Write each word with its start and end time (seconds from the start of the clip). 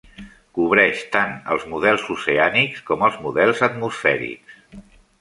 Cobreix 0.59 1.03
tant 1.17 1.35
els 1.57 1.67
models 1.75 2.07
oceànics 2.17 2.83
com 2.91 3.07
els 3.11 3.23
models 3.29 3.65
atmosfèrics. 3.71 4.61